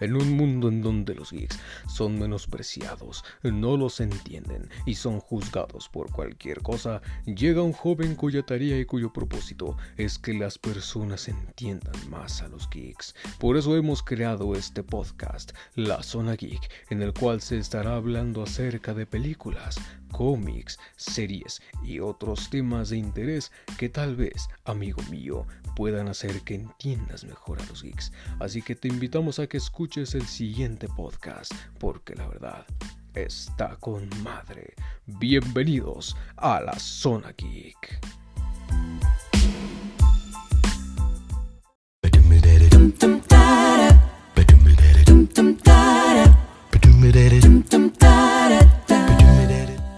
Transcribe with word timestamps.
En 0.00 0.16
un 0.16 0.32
mundo 0.32 0.68
en 0.68 0.82
donde 0.82 1.14
los 1.14 1.32
geeks 1.32 1.58
son 1.88 2.18
menospreciados, 2.18 3.24
no 3.42 3.76
los 3.76 4.00
entienden 4.00 4.68
y 4.86 4.94
son 4.94 5.20
juzgados 5.20 5.88
por 5.88 6.10
cualquier 6.10 6.62
cosa, 6.62 7.02
llega 7.26 7.62
un 7.62 7.72
joven 7.72 8.14
cuya 8.14 8.42
tarea 8.42 8.78
y 8.78 8.84
cuyo 8.84 9.12
propósito 9.12 9.76
es 9.96 10.18
que 10.18 10.34
las 10.34 10.58
personas 10.58 11.28
entiendan 11.28 11.94
más 12.10 12.42
a 12.42 12.48
los 12.48 12.68
geeks. 12.70 13.14
Por 13.38 13.56
eso 13.56 13.76
hemos 13.76 14.02
creado 14.02 14.54
este 14.54 14.82
podcast, 14.82 15.52
La 15.74 16.02
Zona 16.02 16.34
Geek, 16.34 16.70
en 16.90 17.02
el 17.02 17.12
cual 17.12 17.40
se 17.40 17.58
estará 17.58 17.96
hablando 17.96 18.42
acerca 18.42 18.94
de 18.94 19.06
películas, 19.06 19.78
cómics, 20.12 20.78
series 20.96 21.60
y 21.82 22.00
otros 22.00 22.50
temas 22.50 22.90
de 22.90 22.98
interés 22.98 23.52
que 23.78 23.88
tal 23.88 24.16
vez, 24.16 24.48
amigo 24.64 25.02
mío, 25.10 25.46
puedan 25.78 26.08
hacer 26.08 26.40
que 26.40 26.56
entiendas 26.56 27.22
mejor 27.22 27.62
a 27.62 27.66
los 27.66 27.84
geeks. 27.84 28.10
Así 28.40 28.62
que 28.62 28.74
te 28.74 28.88
invitamos 28.88 29.38
a 29.38 29.46
que 29.46 29.58
escuches 29.58 30.16
el 30.16 30.26
siguiente 30.26 30.88
podcast, 30.88 31.54
porque 31.78 32.16
la 32.16 32.26
verdad 32.26 32.66
está 33.14 33.76
con 33.76 34.10
madre. 34.24 34.74
Bienvenidos 35.06 36.16
a 36.36 36.60
la 36.60 36.76
Zona 36.80 37.32
Geek. 37.36 38.00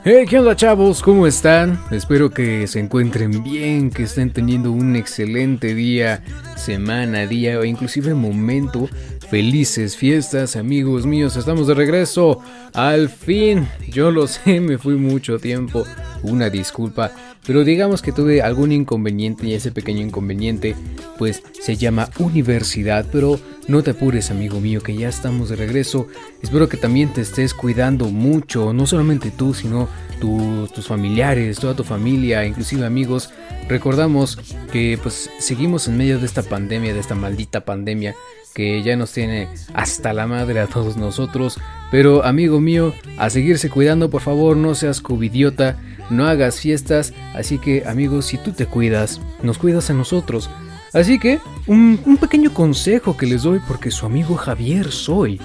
Hey, 0.02 0.24
¿qué 0.26 0.38
onda 0.38 0.56
chavos? 0.56 1.02
¿Cómo 1.02 1.26
están? 1.26 1.78
Espero 1.90 2.30
que 2.30 2.66
se 2.66 2.80
encuentren 2.80 3.42
bien, 3.42 3.90
que 3.90 4.04
estén 4.04 4.32
teniendo 4.32 4.72
un 4.72 4.96
excelente 4.96 5.74
día, 5.74 6.24
semana, 6.56 7.26
día 7.26 7.58
o 7.58 7.66
inclusive 7.66 8.14
momento. 8.14 8.88
Felices 9.28 9.98
fiestas, 9.98 10.56
amigos 10.56 11.04
míos, 11.04 11.36
estamos 11.36 11.66
de 11.66 11.74
regreso. 11.74 12.40
Al 12.72 13.10
fin, 13.10 13.68
yo 13.90 14.10
lo 14.10 14.26
sé, 14.26 14.58
me 14.60 14.78
fui 14.78 14.94
mucho 14.94 15.38
tiempo. 15.38 15.84
Una 16.22 16.48
disculpa, 16.48 17.12
pero 17.46 17.64
digamos 17.64 18.02
que 18.02 18.12
tuve 18.12 18.42
algún 18.42 18.72
inconveniente 18.72 19.46
y 19.46 19.54
ese 19.54 19.72
pequeño 19.72 20.02
inconveniente 20.02 20.74
pues 21.18 21.42
se 21.60 21.76
llama 21.76 22.08
universidad, 22.18 23.06
pero 23.10 23.38
no 23.68 23.82
te 23.82 23.92
apures 23.92 24.30
amigo 24.30 24.60
mío 24.60 24.82
que 24.82 24.96
ya 24.96 25.08
estamos 25.08 25.48
de 25.48 25.56
regreso. 25.56 26.06
Espero 26.42 26.68
que 26.68 26.76
también 26.76 27.12
te 27.12 27.20
estés 27.20 27.54
cuidando 27.54 28.06
mucho, 28.06 28.72
no 28.72 28.86
solamente 28.86 29.30
tú, 29.30 29.54
sino 29.54 29.88
tus 30.20 30.86
familiares, 30.86 31.58
toda 31.58 31.74
tu 31.74 31.84
familia, 31.84 32.44
inclusive 32.44 32.84
amigos. 32.84 33.30
Recordamos 33.68 34.38
que 34.72 34.98
pues 35.02 35.30
seguimos 35.38 35.88
en 35.88 35.96
medio 35.96 36.18
de 36.18 36.26
esta 36.26 36.42
pandemia, 36.42 36.92
de 36.92 37.00
esta 37.00 37.14
maldita 37.14 37.64
pandemia 37.64 38.14
que 38.54 38.82
ya 38.82 38.96
nos 38.96 39.12
tiene 39.12 39.48
hasta 39.74 40.12
la 40.12 40.26
madre 40.26 40.60
a 40.60 40.66
todos 40.66 40.96
nosotros. 40.96 41.58
Pero 41.90 42.24
amigo 42.24 42.60
mío, 42.60 42.94
a 43.18 43.30
seguirse 43.30 43.70
cuidando, 43.70 44.10
por 44.10 44.22
favor, 44.22 44.56
no 44.56 44.74
seas 44.74 45.00
covidiota, 45.00 45.78
no 46.08 46.26
hagas 46.26 46.60
fiestas. 46.60 47.12
Así 47.34 47.58
que 47.58 47.84
amigos, 47.86 48.26
si 48.26 48.38
tú 48.38 48.52
te 48.52 48.66
cuidas, 48.66 49.20
nos 49.42 49.58
cuidas 49.58 49.90
a 49.90 49.94
nosotros. 49.94 50.50
Así 50.92 51.18
que, 51.18 51.38
un, 51.66 52.00
un 52.04 52.16
pequeño 52.16 52.52
consejo 52.52 53.16
que 53.16 53.26
les 53.26 53.42
doy 53.42 53.60
porque 53.66 53.90
su 53.90 54.06
amigo 54.06 54.36
Javier 54.36 54.90
soy. 54.90 55.40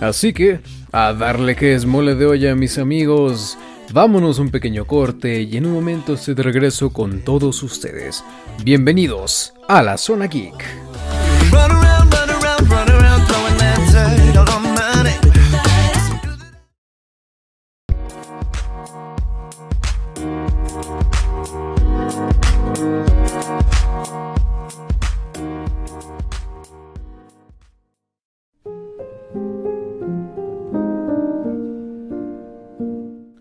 Así 0.00 0.32
que, 0.32 0.60
a 0.92 1.12
darle 1.12 1.56
que 1.56 1.74
es 1.74 1.86
mole 1.86 2.14
de 2.14 2.26
olla, 2.26 2.54
mis 2.54 2.78
amigos. 2.78 3.58
Vámonos 3.92 4.38
un 4.38 4.50
pequeño 4.50 4.84
corte 4.84 5.40
y 5.42 5.56
en 5.56 5.66
un 5.66 5.72
momento 5.72 6.14
estoy 6.14 6.34
de 6.34 6.42
regreso 6.42 6.90
con 6.90 7.20
todos 7.20 7.62
ustedes. 7.62 8.22
Bienvenidos 8.62 9.54
a 9.66 9.82
la 9.82 9.96
Zona 9.96 10.26
Geek. 10.26 10.62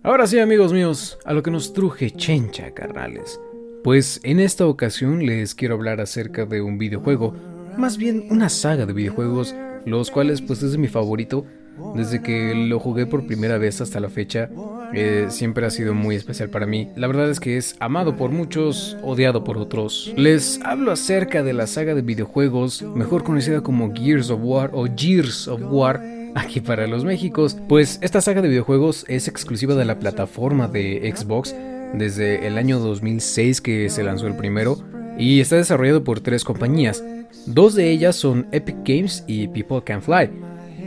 Ahora 0.08 0.26
sí, 0.26 0.40
amigos 0.40 0.72
míos, 0.72 1.20
a 1.26 1.34
lo 1.34 1.44
que 1.44 1.52
nos 1.52 1.74
truje 1.74 2.12
chencha, 2.12 2.72
carnales. 2.72 3.42
Pues 3.84 4.22
en 4.24 4.40
esta 4.40 4.66
ocasión 4.66 5.26
les 5.26 5.54
quiero 5.54 5.76
hablar 5.76 6.00
acerca 6.00 6.46
de 6.46 6.62
un 6.62 6.78
videojuego, 6.78 7.36
más 7.78 7.98
bien 7.98 8.26
una 8.30 8.48
saga 8.48 8.86
de 8.86 8.94
videojuegos, 8.94 9.54
los 9.84 10.10
cuales 10.10 10.42
pues 10.42 10.64
es 10.64 10.78
mi 10.78 10.88
favorito. 10.88 11.46
Desde 11.94 12.24
que 12.24 12.56
lo 12.56 12.80
jugué 12.80 13.06
por 13.06 13.28
primera 13.28 13.58
vez 13.58 13.82
hasta 13.82 14.00
la 14.00 14.10
fecha, 14.10 14.50
eh, 14.94 15.26
siempre 15.28 15.66
ha 15.66 15.70
sido 15.70 15.94
muy 15.94 16.16
especial 16.16 16.50
para 16.50 16.66
mí. 16.66 16.90
La 16.96 17.08
verdad 17.08 17.30
es 17.30 17.42
que 17.42 17.58
es 17.58 17.76
amado 17.82 18.16
por 18.16 18.32
muchos, 18.32 18.96
odiado 19.04 19.44
por 19.44 19.58
otros. 19.58 20.14
Les 20.16 20.62
hablo 20.64 20.94
acerca 20.94 21.44
de 21.44 21.52
la 21.52 21.68
saga 21.68 21.96
de 21.96 22.02
videojuegos, 22.02 22.82
mejor 22.82 23.26
conocida 23.26 23.60
como 23.60 23.94
Gears 23.94 24.30
of 24.30 24.40
War 24.42 24.72
o 24.74 24.88
Gears 24.88 25.50
of 25.50 25.62
War 25.70 26.17
aquí 26.38 26.62
para 26.62 26.88
los 26.88 27.04
Méxicos. 27.04 27.58
Pues 27.68 28.00
esta 28.02 28.22
saga 28.22 28.42
de 28.42 28.50
videojuegos 28.50 29.06
es 29.08 29.28
exclusiva 29.28 29.76
de 29.76 29.86
la 29.86 30.00
plataforma 30.00 30.68
de 30.68 31.14
Xbox 31.16 31.56
desde 31.94 32.48
el 32.48 32.58
año 32.58 32.80
2006 32.80 33.62
que 33.62 33.90
se 33.90 34.04
lanzó 34.04 34.28
el 34.28 34.36
primero 34.36 34.78
y 35.18 35.40
está 35.40 35.56
desarrollado 35.56 36.04
por 36.04 36.20
tres 36.20 36.44
compañías. 36.44 37.04
Dos 37.46 37.76
de 37.76 37.92
ellas 37.92 38.16
son 38.16 38.48
Epic 38.52 38.78
Games 38.86 39.24
y 39.28 39.48
People 39.48 39.82
Can 39.84 40.02
Fly. 40.02 40.30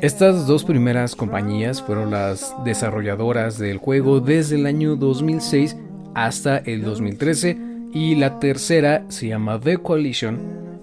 Estas 0.02 0.46
dos 0.46 0.64
primeras 0.64 1.16
compañías 1.16 1.82
fueron 1.82 2.12
las 2.12 2.54
desarrolladoras 2.64 3.58
del 3.58 3.78
juego 3.78 4.20
desde 4.20 4.56
el 4.56 4.66
año 4.66 4.96
2006 4.96 5.76
hasta 6.14 6.58
el 6.58 6.82
2013 6.82 7.58
y 7.92 8.14
la 8.14 8.38
tercera 8.38 9.04
se 9.08 9.28
llama 9.28 9.60
The 9.60 9.78
Coalition 9.78 10.38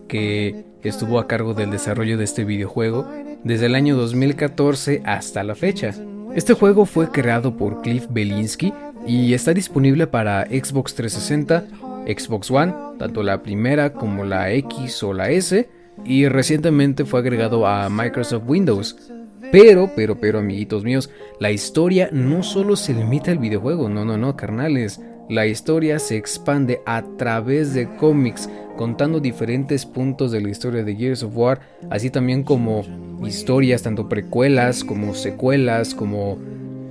que 0.07 0.65
estuvo 0.83 1.19
a 1.19 1.27
cargo 1.27 1.53
del 1.53 1.71
desarrollo 1.71 2.17
de 2.17 2.23
este 2.25 2.43
videojuego 2.43 3.07
desde 3.43 3.67
el 3.67 3.75
año 3.75 3.95
2014 3.95 5.01
hasta 5.05 5.43
la 5.43 5.55
fecha. 5.55 5.93
Este 6.35 6.53
juego 6.53 6.85
fue 6.85 7.09
creado 7.09 7.57
por 7.57 7.81
Cliff 7.81 8.05
Belinsky 8.09 8.73
y 9.07 9.33
está 9.33 9.53
disponible 9.53 10.07
para 10.07 10.45
Xbox 10.45 10.93
360, 10.95 11.65
Xbox 12.05 12.51
One, 12.51 12.73
tanto 12.99 13.23
la 13.23 13.41
primera 13.41 13.93
como 13.93 14.23
la 14.23 14.51
X 14.51 15.01
o 15.03 15.13
la 15.13 15.29
S, 15.29 15.69
y 16.05 16.27
recientemente 16.27 17.05
fue 17.05 17.21
agregado 17.21 17.65
a 17.65 17.89
Microsoft 17.89 18.43
Windows. 18.47 18.95
Pero, 19.51 19.91
pero, 19.95 20.19
pero, 20.19 20.39
amiguitos 20.39 20.83
míos, 20.83 21.09
la 21.39 21.51
historia 21.51 22.09
no 22.11 22.43
solo 22.43 22.75
se 22.75 22.93
limita 22.93 23.31
al 23.31 23.37
videojuego, 23.37 23.87
no, 23.87 24.03
no, 24.03 24.17
no, 24.17 24.35
carnales. 24.35 24.99
La 25.29 25.45
historia 25.45 25.99
se 25.99 26.17
expande 26.17 26.81
a 26.85 27.03
través 27.17 27.73
de 27.73 27.87
cómics, 27.95 28.49
contando 28.77 29.19
diferentes 29.19 29.85
puntos 29.85 30.31
de 30.31 30.39
la 30.39 30.49
historia 30.49 30.85
de 30.85 30.95
Gears 30.95 31.23
of 31.23 31.35
War, 31.35 31.59
así 31.89 32.09
también 32.09 32.43
como 32.43 32.83
historias, 33.25 33.81
tanto 33.81 34.07
precuelas 34.07 34.85
como 34.85 35.13
secuelas, 35.13 35.93
como 35.93 36.37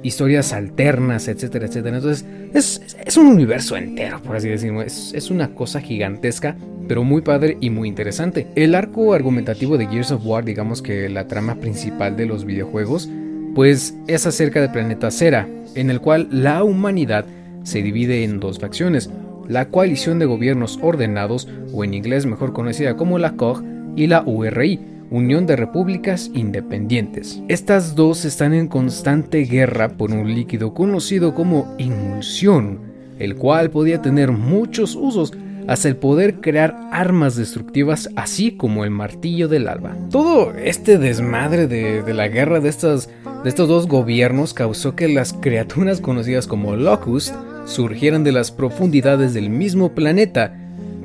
historias 0.03 0.53
alternas, 0.53 1.29
etcétera, 1.29 1.67
etcétera. 1.67 1.97
Entonces, 1.97 2.27
es, 2.53 3.17
un 3.17 3.27
universo 3.27 3.77
entero, 3.77 4.21
por 4.23 4.37
así 4.37 4.49
decirlo. 4.49 4.83
Es, 4.83 5.13
es, 5.15 5.31
una 5.31 5.55
cosa 5.55 5.81
gigantesca, 5.81 6.57
pero 6.87 7.03
muy 7.03 7.23
padre 7.23 7.57
y 7.61 7.71
muy 7.71 7.89
interesante. 7.89 8.47
El 8.55 8.75
arco 8.75 9.15
argumentativo 9.15 9.79
de 9.79 9.87
Gears 9.87 10.13
of 10.13 10.27
War, 10.27 10.45
digamos 10.45 10.83
que 10.83 11.09
la 11.09 11.27
trama 11.27 11.57
principal 11.57 12.17
de 12.17 12.27
los 12.27 12.45
videojuegos, 12.45 13.09
pues 13.55 13.97
es 14.07 14.27
acerca 14.27 14.61
del 14.61 14.71
planeta 14.71 15.11
Cera, 15.11 15.49
en 15.75 15.91
el 15.91 16.01
cual 16.01 16.29
la 16.31 16.63
humanidad 16.63 17.25
se 17.63 17.83
divide 17.83 18.23
en 18.23 18.39
dos 18.39 18.59
facciones, 18.59 19.11
la 19.49 19.69
coalición 19.69 20.19
de 20.19 20.27
gobiernos 20.27 20.79
ordenados, 20.83 21.49
o 21.73 21.85
en 21.85 21.95
inglés 21.95 22.27
mejor 22.27 22.53
conocida 22.53 22.97
como 22.97 23.19
la 23.19 23.37
COG, 23.37 23.63
y 23.97 24.07
la 24.07 24.23
URI, 24.27 24.81
Unión 25.11 25.47
de 25.47 25.57
Repúblicas 25.57 26.31
Independientes. 26.35 27.41
Estas 27.49 27.95
dos 27.95 28.25
están 28.25 28.53
en 28.53 28.69
constante 28.69 29.39
guerra 29.45 29.91
por 29.91 30.11
un 30.11 30.35
líquido 30.35 30.75
conocido 30.75 31.35
como 31.35 31.75
inmulsión, 31.79 32.81
el 33.19 33.37
cual 33.37 33.71
podía 33.71 34.03
tener 34.03 34.33
muchos 34.33 34.95
usos, 34.97 35.33
hasta 35.67 35.89
el 35.89 35.97
poder 35.97 36.41
crear 36.41 36.77
armas 36.93 37.35
destructivas 37.35 38.09
así 38.15 38.53
como 38.53 38.85
el 38.85 38.91
martillo 38.91 39.49
del 39.49 39.69
alba. 39.69 39.97
Todo 40.11 40.53
este 40.55 40.97
desmadre 40.97 41.67
de, 41.67 42.15
la 42.15 42.29
guerra 42.29 42.61
de 42.61 42.69
estos 42.69 43.09
dos 43.45 43.89
gobiernos 43.89 44.55
causó 44.55 44.95
que 44.95 45.09
las 45.09 45.33
criaturas 45.33 46.01
conocidas 46.01 46.47
como 46.47 46.77
Locust 46.77 47.35
surgieran 47.67 48.25
de 48.25 48.33
las 48.33 48.51
profundidades 48.51 49.35
del 49.35 49.51
mismo 49.51 49.93
planeta. 49.93 50.57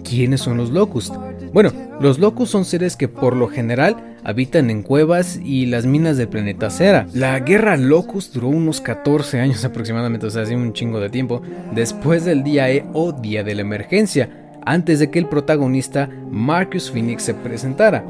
¿Quiénes 0.08 0.42
son 0.42 0.58
los 0.58 0.70
Locust? 0.70 1.14
Bueno, 1.54 1.72
los 2.00 2.20
Locust 2.20 2.52
son 2.52 2.64
seres 2.64 2.96
que 2.96 3.10
por 3.10 3.36
lo 3.36 3.48
general 3.48 3.98
habitan 4.24 4.70
en 4.70 4.84
cuevas 4.84 5.40
y 5.44 5.66
las 5.66 5.86
minas 5.86 6.18
del 6.18 6.30
planeta 6.30 6.70
Cera. 6.70 7.08
La 7.14 7.40
guerra 7.40 7.76
Locust 7.76 8.34
duró 8.34 8.48
unos 8.48 8.80
14 8.82 9.40
años 9.40 9.66
aproximadamente, 9.66 10.28
o 10.28 10.30
sea, 10.30 10.44
hace 10.44 10.56
un 10.56 10.74
chingo 10.74 11.00
de 11.00 11.10
tiempo, 11.10 11.42
después 11.74 12.24
del 12.24 12.44
día 12.44 12.72
E 12.72 12.86
o 12.94 13.12
día 13.12 13.44
de 13.44 13.56
la 13.56 13.62
emergencia, 13.62 14.30
antes 14.66 15.00
de 15.00 15.10
que 15.10 15.20
el 15.20 15.28
protagonista 15.28 16.10
Marcus 16.30 16.92
Phoenix 16.92 17.24
se 17.24 17.34
presentara. 17.34 18.06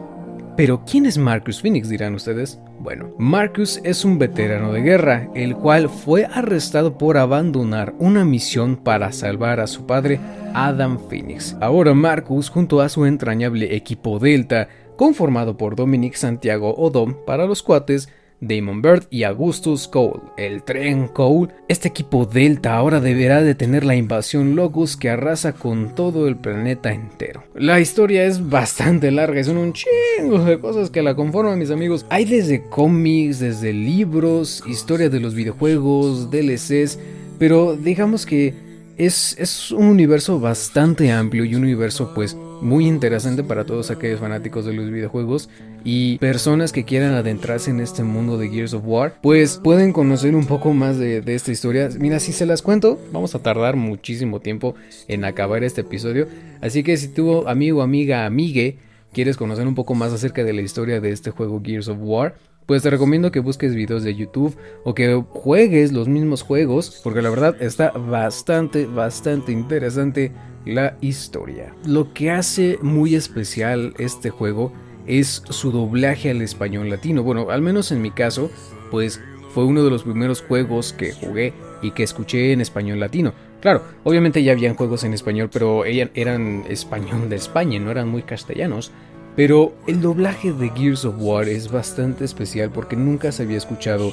Pero 0.58 0.84
¿quién 0.86 1.06
es 1.06 1.18
Marcus 1.18 1.62
Phoenix 1.62 1.88
dirán 1.88 2.14
ustedes? 2.14 2.60
Bueno, 2.80 3.12
Marcus 3.18 3.80
es 3.84 4.04
un 4.04 4.20
veterano 4.20 4.74
de 4.74 4.82
guerra, 4.82 5.30
el 5.34 5.56
cual 5.56 5.88
fue 5.88 6.26
arrestado 6.26 6.98
por 6.98 7.18
abandonar 7.18 7.94
una 8.00 8.26
misión 8.26 8.76
para 8.76 9.12
salvar 9.12 9.60
a 9.60 9.68
su 9.68 9.86
padre, 9.86 10.20
Adam 10.54 11.00
Phoenix. 11.10 11.56
Ahora 11.62 11.94
Marcus, 11.94 12.50
junto 12.50 12.82
a 12.82 12.90
su 12.90 13.06
entrañable 13.06 13.76
equipo 13.76 14.20
Delta, 14.20 14.68
conformado 14.98 15.58
por 15.58 15.76
Dominic 15.76 16.16
Santiago 16.16 16.76
Odom 16.76 17.16
para 17.26 17.46
los 17.46 17.64
cuates, 17.64 18.10
Damon 18.42 18.82
Bird 18.82 19.04
y 19.10 19.24
Augustus 19.24 19.88
Cole, 19.88 20.20
el 20.38 20.64
tren 20.64 21.08
Cole. 21.08 21.54
Este 21.68 21.88
equipo 21.88 22.26
Delta 22.26 22.76
ahora 22.76 23.00
deberá 23.00 23.42
detener 23.42 23.86
la 23.86 23.96
invasión 23.96 24.56
Locus 24.56 24.98
que 24.98 25.10
arrasa 25.10 25.54
con 25.54 25.96
todo 25.96 26.28
el 26.28 26.36
planeta 26.36 26.92
entero. 26.92 27.44
La 27.54 27.80
historia 27.80 28.26
es 28.26 28.50
bastante 28.50 29.12
larga, 29.12 29.44
son 29.44 29.58
un 29.58 29.74
chingo 29.74 30.44
de 30.44 30.60
cosas 30.60 30.90
que 30.90 31.04
la 31.04 31.16
conforman, 31.16 31.60
mis 31.60 31.72
amigos. 31.72 32.06
Hay 32.10 32.26
desde 32.26 32.64
cómics, 32.64 33.40
desde 33.40 33.72
libros, 33.74 34.64
historia 34.68 35.10
de 35.10 35.20
los 35.20 35.36
videojuegos, 35.36 36.32
DLCs, 36.32 36.98
pero 37.38 37.76
digamos 37.76 38.26
que 38.26 38.71
es, 38.98 39.36
es 39.40 39.72
un 39.72 39.86
universo 39.86 40.40
bastante 40.40 41.12
amplio 41.12 41.46
y 41.46 41.56
un 41.56 41.64
universo 41.64 42.14
pues 42.14 42.36
muy 42.62 42.88
interesante 42.88 43.44
para 43.44 43.66
todos 43.66 43.92
aquellos 43.92 44.20
fanáticos 44.20 44.66
de 44.66 44.74
los 44.74 44.90
videojuegos 44.90 45.50
y 45.84 46.18
personas 46.20 46.72
que 46.72 46.86
quieran 46.86 47.14
adentrarse 47.14 47.72
en 47.72 47.80
este 47.80 48.04
mundo 48.04 48.38
de 48.38 48.50
Gears 48.50 48.74
of 48.74 48.84
War, 48.86 49.16
pues 49.22 49.60
pueden 49.64 49.94
conocer 49.94 50.36
un 50.36 50.46
poco 50.46 50.74
más 50.74 50.98
de, 50.98 51.24
esta 51.26 51.52
historia. 51.52 51.90
Mira, 52.00 52.20
si 52.20 52.32
se 52.32 52.46
las 52.46 52.62
cuento, 52.62 53.00
vamos 53.12 53.34
a 53.36 53.40
tardar 53.40 53.76
muchísimo 53.76 54.40
tiempo 54.40 54.76
en 55.08 55.26
acabar 55.26 55.64
este 55.64 55.82
episodio. 55.82 56.28
Así 56.62 56.84
que 56.84 56.98
si 56.98 57.08
tú, 57.08 57.48
amigo, 57.48 57.82
amiga, 57.82 58.26
amigue, 58.26 58.78
quieres 59.12 59.38
conocer 59.38 59.68
un 59.68 59.76
poco 59.76 59.96
más 59.96 60.14
acerca 60.14 60.44
de 60.44 60.54
la 60.54 60.62
historia 60.62 61.02
de 61.02 61.12
este 61.12 61.32
juego 61.32 61.62
Gears 61.64 61.88
of 61.88 61.98
War, 62.02 62.36
pues 62.72 62.84
te 62.84 62.90
recomiendo 62.90 63.34
que 63.34 63.42
busques 63.42 63.76
videos 63.76 64.02
de 64.02 64.16
YouTube 64.16 64.56
o 64.86 64.96
que 64.96 65.22
juegues 65.32 65.92
los 65.92 66.08
mismos 66.08 66.42
juegos, 66.42 67.02
porque 67.04 67.22
la 67.22 67.30
verdad 67.30 67.62
está 67.62 67.92
bastante, 67.92 68.86
bastante 68.86 69.52
interesante 69.52 70.32
la 70.66 70.96
historia. 71.02 71.76
Lo 71.86 72.14
que 72.14 72.32
hace 72.32 72.80
muy 72.82 73.16
especial 73.16 73.94
este 74.00 74.30
juego 74.30 74.72
es 75.06 75.44
su 75.50 75.74
doblaje 75.74 76.30
al 76.30 76.42
español 76.42 76.90
latino. 76.90 77.24
Bueno, 77.24 77.50
al 77.50 77.62
menos 77.62 77.92
en 77.92 78.02
mi 78.02 78.12
caso, 78.12 78.50
pues 78.90 79.20
fue 79.50 79.66
uno 79.66 79.84
de 79.84 79.90
los 79.90 80.04
primeros 80.04 80.42
juegos 80.42 80.94
que 80.94 81.12
jugué 81.12 81.54
y 81.82 81.92
que 81.92 82.04
escuché 82.04 82.54
en 82.54 82.62
español 82.62 83.02
latino. 83.02 83.34
Claro, 83.60 83.84
obviamente 84.06 84.44
ya 84.44 84.54
habían 84.54 84.76
juegos 84.76 85.04
en 85.04 85.14
español, 85.14 85.50
pero 85.52 85.84
eran 85.84 86.64
español 86.70 87.30
de 87.30 87.36
España, 87.36 87.82
no 87.82 87.92
eran 87.92 88.08
muy 88.08 88.24
castellanos. 88.24 88.94
Pero 89.36 89.74
el 89.88 90.02
doblaje 90.02 90.52
de 90.52 90.70
Gears 90.70 91.06
of 91.06 91.16
War 91.18 91.48
es 91.48 91.72
bastante 91.72 92.26
especial 92.26 92.70
porque 92.70 92.96
nunca 92.96 93.32
se 93.32 93.44
había 93.44 93.58
escuchado 93.58 94.12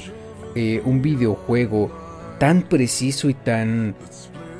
eh, 0.55 0.81
un 0.85 1.01
videojuego 1.01 1.91
tan 2.39 2.63
preciso 2.63 3.29
y 3.29 3.33
tan, 3.33 3.95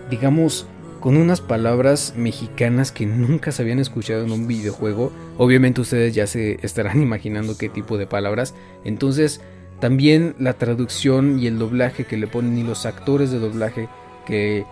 digamos, 0.09 0.67
con 0.99 1.15
unas 1.15 1.39
palabras 1.39 2.13
mexicanas 2.17 2.91
que 2.91 3.05
nunca 3.05 3.51
se 3.51 3.61
habían 3.61 3.79
escuchado 3.79 4.25
en 4.25 4.31
un 4.31 4.47
videojuego. 4.47 5.11
Obviamente 5.37 5.81
ustedes 5.81 6.13
ya 6.13 6.27
se 6.27 6.59
estarán 6.61 7.01
imaginando 7.01 7.57
qué 7.57 7.69
tipo 7.69 7.97
de 7.97 8.05
palabras. 8.05 8.53
Entonces, 8.83 9.41
también 9.79 10.35
la 10.39 10.53
traducción 10.53 11.39
y 11.39 11.47
el 11.47 11.57
doblaje 11.57 12.03
que 12.03 12.17
le 12.17 12.27
ponen 12.27 12.57
y 12.57 12.63
los 12.63 12.85
actores 12.85 13.31
de 13.31 13.39
doblaje 13.39 13.87
que, 14.25 14.65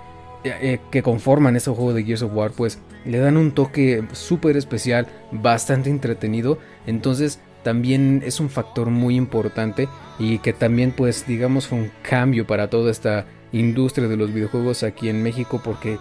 eh, 0.48 0.80
que 0.92 1.04
conforman 1.04 1.56
ese 1.56 1.72
juego 1.72 1.94
de 1.94 2.04
Gears 2.04 2.24
of 2.24 2.34
War, 2.34 2.52
pues 2.52 2.80
le 3.06 3.20
dan 3.20 3.38
un 3.38 3.52
toque 3.52 4.04
súper 4.14 4.58
especial, 4.58 5.08
bastante 5.32 5.90
entretenido. 5.90 6.58
Entonces, 6.86 7.40
también 7.64 8.22
es 8.26 8.40
un 8.40 8.50
factor 8.50 8.90
muy 8.90 9.16
importante 9.16 9.90
y 10.20 10.40
que 10.40 10.54
también 10.54 10.92
pues 10.92 11.28
digamos 11.28 11.68
fue 11.68 11.80
un 11.80 11.92
cambio 12.02 12.48
para 12.48 12.70
toda 12.70 12.92
esta 12.92 13.26
industria 13.52 14.08
de 14.08 14.16
los 14.16 14.34
videojuegos 14.34 14.84
aquí 14.84 15.10
en 15.10 15.22
México 15.22 15.60
porque 15.64 15.98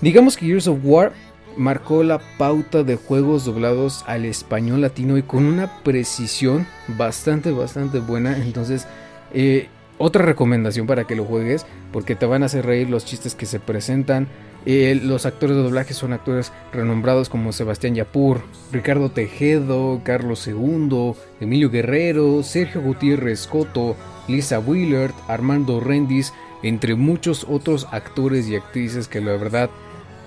Digamos 0.00 0.36
que 0.36 0.46
Gears 0.46 0.68
of 0.68 0.78
War 0.84 1.12
marcó 1.56 2.04
la 2.04 2.20
pauta 2.38 2.84
de 2.84 2.94
juegos 2.94 3.44
doblados 3.44 4.04
al 4.06 4.24
español 4.24 4.80
latino 4.80 5.18
y 5.18 5.22
con 5.22 5.44
una 5.44 5.82
precisión 5.82 6.66
bastante, 6.86 7.50
bastante 7.50 7.98
buena. 7.98 8.36
Entonces, 8.38 8.86
eh, 9.32 9.68
otra 9.98 10.24
recomendación 10.24 10.86
para 10.86 11.04
que 11.04 11.16
lo 11.16 11.24
juegues, 11.24 11.66
porque 11.92 12.14
te 12.14 12.26
van 12.26 12.42
a 12.42 12.46
hacer 12.46 12.64
reír 12.64 12.88
los 12.88 13.04
chistes 13.04 13.34
que 13.34 13.46
se 13.46 13.60
presentan. 13.60 14.28
Eh, 14.66 15.00
los 15.02 15.26
actores 15.26 15.56
de 15.56 15.62
doblaje 15.62 15.94
son 15.94 16.12
actores 16.12 16.52
renombrados 16.72 17.28
como 17.28 17.52
Sebastián 17.52 17.94
Yapur, 17.94 18.42
Ricardo 18.72 19.10
Tejedo, 19.10 20.00
Carlos 20.04 20.46
II, 20.46 21.14
Emilio 21.40 21.70
Guerrero, 21.70 22.42
Sergio 22.42 22.82
Gutiérrez 22.82 23.46
Coto, 23.46 23.96
Lisa 24.26 24.58
Willard, 24.58 25.14
Armando 25.26 25.80
Rendis, 25.80 26.32
entre 26.62 26.94
muchos 26.96 27.46
otros 27.48 27.86
actores 27.92 28.48
y 28.48 28.56
actrices 28.56 29.08
que 29.08 29.20
la 29.20 29.32
verdad 29.32 29.70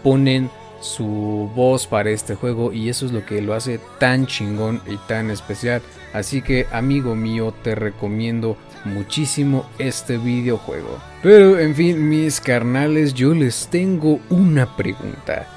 ponen 0.03 0.49
su 0.81 1.51
voz 1.55 1.85
para 1.85 2.09
este 2.09 2.35
juego 2.35 2.73
y 2.73 2.89
eso 2.89 3.05
es 3.05 3.11
lo 3.11 3.25
que 3.25 3.41
lo 3.41 3.53
hace 3.53 3.79
tan 3.99 4.25
chingón 4.25 4.81
y 4.87 4.97
tan 5.07 5.29
especial. 5.29 5.81
Así 6.13 6.41
que 6.41 6.65
amigo 6.71 7.15
mío 7.15 7.53
te 7.63 7.75
recomiendo 7.75 8.57
muchísimo 8.85 9.69
este 9.77 10.17
videojuego. 10.17 10.99
Pero 11.23 11.59
en 11.59 11.75
fin 11.75 12.09
mis 12.09 12.39
carnales 12.41 13.13
yo 13.13 13.33
les 13.33 13.67
tengo 13.67 14.19
una 14.29 14.75
pregunta. 14.75 15.47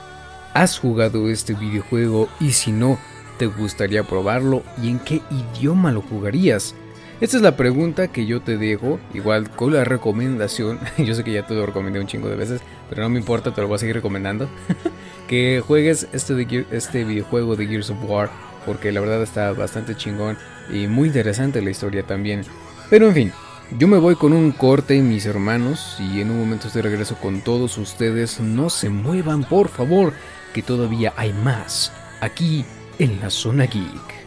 ¿Has 0.55 0.79
jugado 0.79 1.29
este 1.29 1.55
videojuego 1.55 2.29
y 2.41 2.53
si 2.53 2.71
no, 2.71 2.99
te 3.39 3.47
gustaría 3.47 4.05
probarlo 4.05 4.63
y 4.81 4.89
en 4.91 4.99
qué 5.01 5.21
idioma 5.31 5.91
lo 5.91 6.01
jugarías? 6.01 6.75
Esta 7.21 7.37
es 7.37 7.43
la 7.43 7.57
pregunta 7.57 8.09
que 8.09 8.27
yo 8.27 8.43
te 8.43 8.57
dejo, 8.57 8.99
igual 9.15 9.49
con 9.49 9.73
la 9.73 9.85
recomendación, 9.85 10.81
yo 10.99 11.15
sé 11.15 11.25
que 11.25 11.33
ya 11.33 11.47
te 11.47 11.55
lo 11.55 11.65
recomendé 11.65 12.01
un 12.01 12.07
chingo 12.07 12.29
de 12.29 12.37
veces, 12.37 12.61
pero 12.91 13.03
no 13.03 13.09
me 13.09 13.19
importa, 13.19 13.55
te 13.55 13.61
lo 13.61 13.69
voy 13.69 13.77
a 13.77 13.79
seguir 13.79 13.95
recomendando, 13.95 14.49
que 15.29 15.63
juegues 15.65 16.09
este, 16.13 16.67
este 16.73 17.05
videojuego 17.05 17.57
de 17.57 17.67
Gears 17.67 17.91
of 17.91 17.99
War, 18.05 18.31
porque 18.67 18.93
la 18.93 19.01
verdad 19.01 19.23
está 19.23 19.53
bastante 19.53 19.95
chingón 19.97 20.37
y 20.73 20.87
muy 20.87 21.09
interesante 21.09 21.63
la 21.63 21.71
historia 21.71 22.03
también. 22.03 22.43
Pero 22.91 23.09
en 23.09 23.15
fin, 23.15 23.33
yo 23.79 23.89
me 23.89 23.99
voy 23.99 24.15
con 24.15 24.33
un 24.33 24.53
corte, 24.53 25.01
mis 25.01 25.27
hermanos, 25.27 25.97
y 25.99 26.21
en 26.21 26.31
un 26.31 26.39
momento 26.39 26.69
estoy 26.69 26.83
regreso 26.83 27.17
con 27.17 27.41
todos 27.41 27.79
ustedes. 27.79 28.41
No 28.41 28.71
se 28.71 28.89
muevan, 28.89 29.45
por 29.45 29.69
favor, 29.69 30.13
que 30.53 30.63
todavía 30.63 31.13
hay 31.17 31.33
más 31.33 31.93
aquí 32.21 32.65
en 32.99 33.21
la 33.21 33.31
zona 33.31 33.65
geek. 33.65 34.25